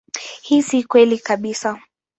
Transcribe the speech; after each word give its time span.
Hii 0.41 0.61
si 0.63 0.83
kweli 0.83 1.19
kabisa. 1.19 1.81